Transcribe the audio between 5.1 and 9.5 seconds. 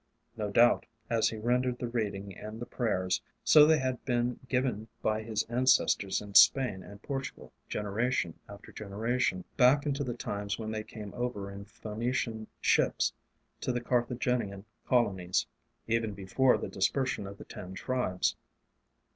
his ancestors in Spain and Portugal generation after generation,